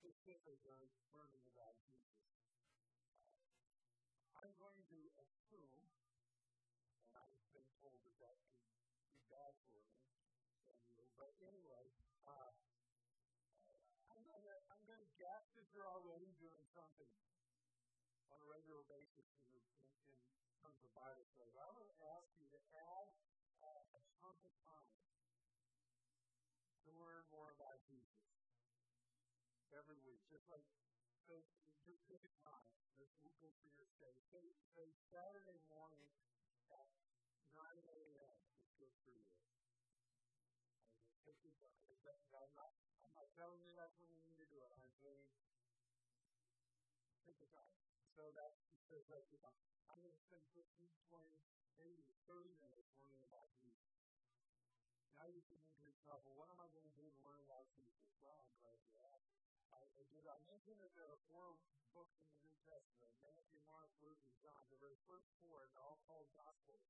[0.00, 2.24] specifically on learning about Jesus.
[4.32, 5.84] I'm going to assume,
[7.04, 8.56] and I've been told that that can
[9.12, 11.84] be bad for me, but anyway,
[12.24, 12.48] uh,
[14.08, 17.12] I'm going to I'm going to guess that you're already doing something
[18.32, 19.60] on a regular basis in,
[20.08, 21.52] in, in terms of Bible study.
[21.60, 23.08] I'm going to ask you to add
[23.60, 24.96] uh, a chunk of time
[26.88, 28.20] to learn more about Jesus
[29.80, 30.66] every week, just like
[31.30, 31.38] so
[31.86, 32.74] just take time.
[32.98, 34.12] This will go for your stay.
[34.34, 34.44] Say,
[34.74, 36.10] say Saturday morning
[36.74, 36.90] at
[37.54, 38.36] 9 a.m.
[38.58, 39.30] is good for you.
[41.24, 41.78] Take your time.
[42.34, 42.72] I'm not,
[43.06, 44.72] I'm not telling you that's when you need to do it.
[44.82, 45.30] I'm saying
[47.24, 47.70] take your time.
[48.18, 48.58] So that
[48.90, 49.56] says take your time.
[49.86, 50.66] I'm going to spend 15,
[51.10, 51.30] 20,
[51.78, 53.90] maybe 30 minutes learning about Jesus.
[55.14, 57.68] Now you're thinking to yourself, well, what am I going to do to learn about
[57.76, 58.08] Jesus?
[58.22, 59.39] Well, I'm glad you asked.
[60.08, 61.60] Did I mention that there are four
[61.92, 64.64] books in the New Testament Matthew, Mark, Luke, and John?
[64.72, 66.80] There were the first four, and all called Gospels.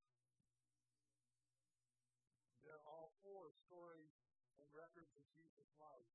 [2.63, 4.15] They're all four stories
[4.55, 6.07] and records of Jesus' life.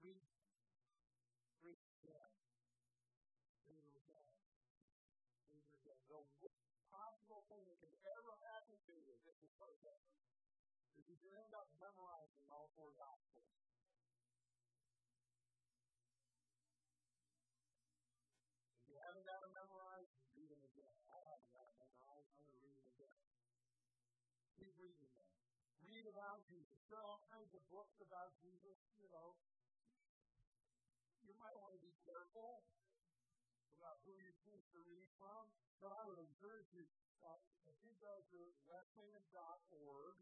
[0.00, 0.40] We read
[2.06, 2.32] them.
[3.68, 4.32] We read them.
[5.52, 6.00] We read them.
[6.08, 10.00] The worst possible thing that could ever happen to you is if you start them.
[10.96, 12.91] Because you end up memorizing all four
[26.02, 26.82] Read about Jesus.
[26.90, 29.38] There are all kinds of books about Jesus, you know.
[31.22, 32.66] You might want to be careful
[33.78, 35.46] about who you choose to read from.
[35.78, 36.82] But I would encourage you,
[37.22, 37.38] uh,
[37.70, 40.18] if you go to wesleyan.org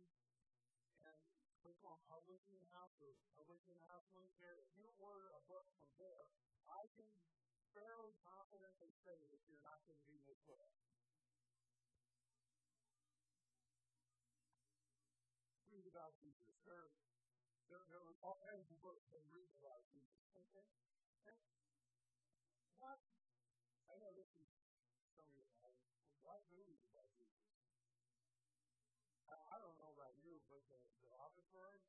[1.01, 1.17] and
[1.65, 5.89] click on Publishing House or Publishing House link there, if you order a book from
[5.97, 6.29] there,
[6.69, 7.09] I can
[7.73, 10.77] fairly confidently say that you're not going to be misled.
[16.69, 16.89] There,
[17.71, 20.25] there, there are all kinds of books that read about Jesus.
[20.35, 20.67] Okay?
[22.81, 23.01] What?
[23.91, 24.51] I know this is
[26.31, 27.43] like movies about Jesus.
[29.27, 31.83] I, I don't know about you, but the, the auditory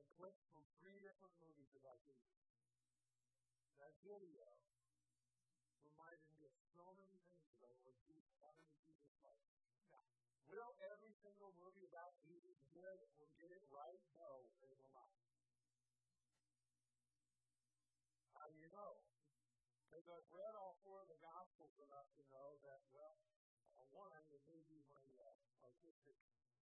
[0.00, 2.32] and clips from three different movies about Jesus.
[3.76, 4.48] That video
[5.84, 9.44] reminded me of so many things about what Jesus happened to Jesus life.
[9.92, 10.02] Now,
[10.48, 12.16] will every single movie about
[21.62, 23.18] of enough to know that, well,
[23.74, 25.34] uh, one, it may be my uh,
[25.66, 26.54] artistic uh,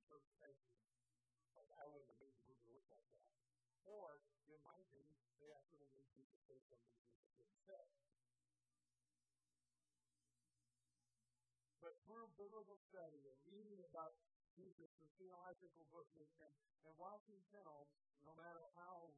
[0.00, 0.72] interpretation.
[1.52, 3.28] Like, I wouldn't have made the movie look like that.
[3.84, 5.04] Or, it might be
[5.40, 7.84] they actually need to say something Jesus didn't say.
[11.84, 14.16] But through biblical study and reading about
[14.56, 14.90] Jesus
[15.20, 16.52] theological books and,
[16.88, 17.92] and watching films,
[18.24, 19.12] no matter how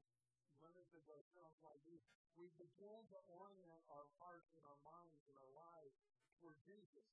[0.62, 2.00] limited those films might be,
[2.38, 5.98] we begin to orient our hearts and our minds and our lives
[6.38, 7.06] toward Jesus.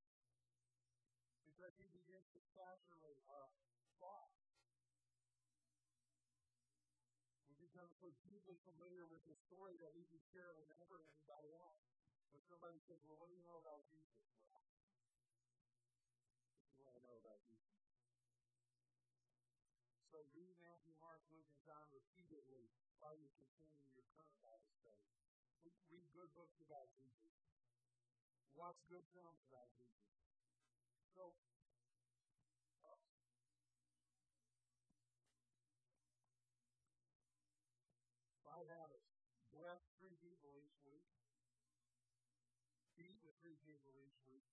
[1.46, 3.50] Because he begins to saturate our
[3.98, 4.38] thoughts.
[7.50, 11.82] We become so deeply familiar with the story that we can share whenever anybody else.
[12.30, 14.22] When somebody says, Well, what do you know about Jesus?
[14.52, 14.62] Well,
[16.60, 17.82] what do you want to know about Jesus?
[20.12, 22.72] So read Matthew, Mark, Luke, and John repeatedly
[23.06, 25.06] while you continue your current Bible study.
[25.94, 27.38] Read good books about Jesus.
[28.58, 30.10] Watch good films about Jesus.
[31.14, 31.38] So,
[38.42, 39.06] five habits.
[39.54, 41.06] Bless three people each week.
[42.98, 44.50] Eat with three people each week.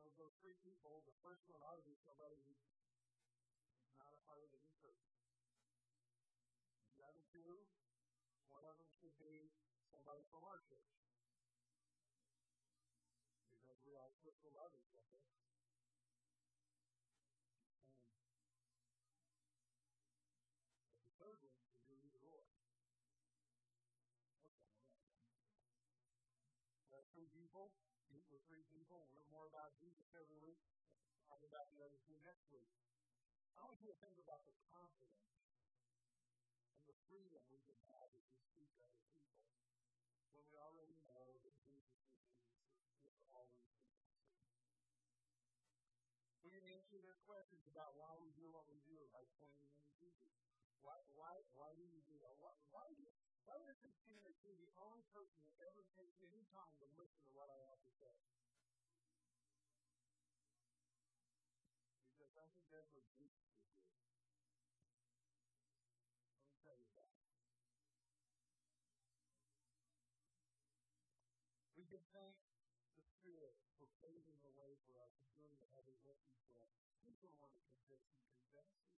[0.00, 2.64] And of those three people, the first one ought to be somebody who's
[4.00, 4.73] not a part of the
[7.34, 7.66] two,
[8.46, 9.50] one of them should be
[9.90, 10.86] somebody from our church.
[13.50, 15.18] Because we are supposed to love each other.
[20.94, 22.46] And the third one is do either or.
[24.38, 24.54] Okay,
[26.94, 27.74] have three people,
[28.14, 30.62] meet with three people, learn more about Jesus every week,
[31.26, 32.70] talk about the other two next week.
[33.58, 35.43] I want you to think about the confidence the
[37.08, 39.36] freedom we can have as we speak to other people
[40.32, 44.00] when we already know that Jesus is with all these people.
[46.40, 49.76] We can answer their questions about why we do what we do by pointing them
[49.84, 50.32] to Jesus.
[50.80, 52.36] Why, why, why do you do that?
[52.40, 53.08] Why, why, do,
[53.48, 57.20] why would a Christian be the only person that ever takes any time to listen
[57.24, 58.12] to what I have to say?
[62.12, 63.43] Because I think that's what Jesus
[72.14, 72.38] thank
[72.94, 76.70] the Spirit for paving the way for us and doing the heavy lifting for us.
[77.02, 78.94] He's the one that convicts and convinces.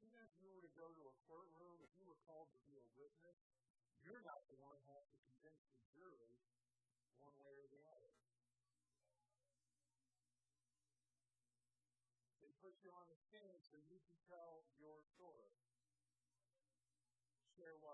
[0.00, 2.78] Even if you were to go to a courtroom, if you were called to be
[2.78, 3.38] a witness,
[4.02, 6.38] you're not the one who has to convince the jury
[7.18, 8.14] one way or the other.
[12.42, 15.54] They put you on the stand so you can tell your story.
[17.54, 17.93] Share what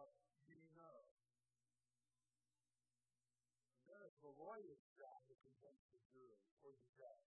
[4.20, 7.24] the lawyer's job to convince the jury or the judge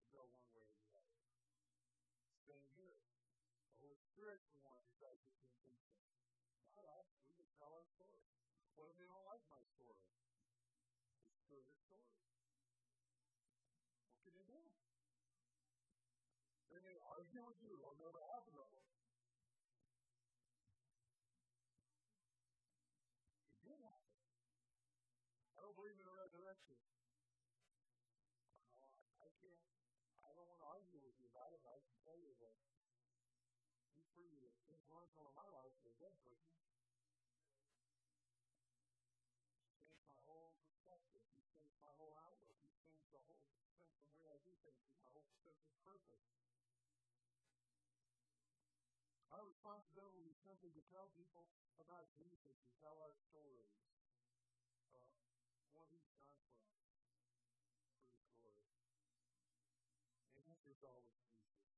[0.00, 1.12] to go one way or the other.
[2.48, 3.04] Same here.
[3.68, 5.76] The Holy Spirit's the one who does the convincing.
[6.72, 7.08] Not us.
[7.28, 8.24] We just tell our story.
[8.72, 10.08] What if they don't like my story?
[11.28, 12.08] It's still your story.
[14.08, 14.60] What can you do?
[16.72, 18.31] They may argue with you on the behalf
[35.12, 36.56] influential in my life as a dead person.
[39.76, 41.20] Changed my whole perspective.
[41.36, 42.56] He changed my whole outlook.
[42.64, 46.24] He changed the whole sense of way I do things, my whole sense of purpose.
[49.36, 51.44] Our responsibility is simply to tell people
[51.76, 53.68] about Jesus and tell our stories,
[54.96, 55.12] uh,
[55.76, 56.88] what he's done for us,
[58.40, 58.96] for his glory.
[60.40, 61.71] And this is always Jesus.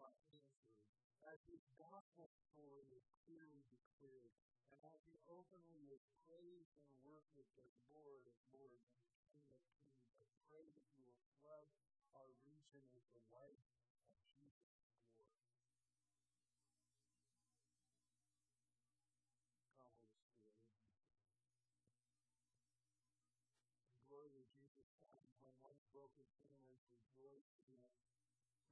[0.00, 0.40] Name
[1.20, 4.32] are as his gospel story is clearly declared,
[4.72, 9.60] and as he openly is praised and worshipped as Lord of Lords and King of
[9.76, 11.68] Kings, I pray that you will flood
[12.16, 13.60] our region with the light
[14.08, 14.80] of Jesus'
[15.12, 15.36] glory.
[24.08, 27.76] glory of Jesus Christ, when once broken families rejoice in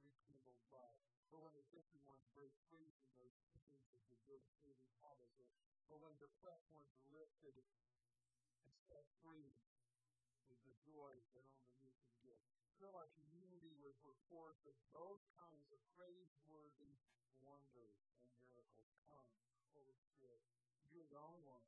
[0.03, 1.18] rekindled love.
[1.29, 5.45] The guilty ones break free from those chains of the devastating habits, or,
[5.93, 7.53] or when depressed ones are lifted
[8.65, 9.53] and set free
[10.49, 12.41] with the joy that only you can give.
[12.81, 16.97] Fill our community with reports of those kinds of praiseworthy
[17.45, 18.89] wonders and miracles.
[19.05, 19.29] Come,
[19.77, 20.41] Holy Spirit.
[20.89, 21.61] You're the only one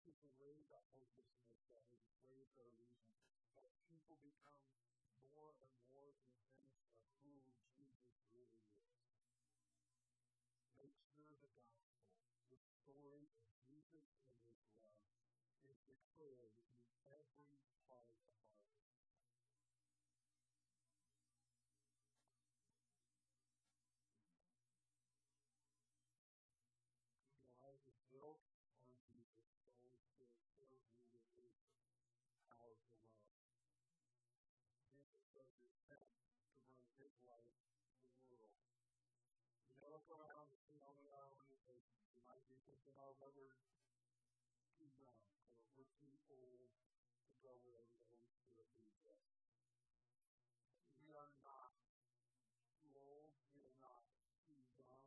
[0.00, 3.20] that washes away the hopelessness that has plagued our region,
[3.52, 4.64] that people become
[5.28, 6.40] more and more convinced
[6.96, 8.80] of who Jesus really is.
[10.80, 12.00] Make sure the gospel
[12.48, 15.04] the story of Jesus and his love
[15.68, 18.89] is declared in every part of our life.
[35.30, 37.54] Does his best to bring his life
[38.26, 38.58] to the world.
[39.62, 43.54] You know, look around and see all the organizations you might be thinking, oh, we're
[44.74, 45.22] too young,
[45.54, 46.74] or we're too old
[47.30, 49.22] to go wherever the Holy Spirit leads us.
[50.98, 51.78] We are not
[52.82, 53.30] too old.
[53.54, 54.02] We are not
[54.50, 55.06] too young.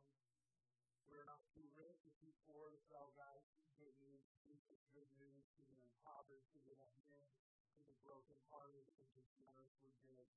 [1.04, 3.44] We are not too rich or too poor to tell guys
[3.76, 7.43] good news, Jesus good news to the impoverished, to the to the
[8.04, 10.28] brokenhearted, and to generously give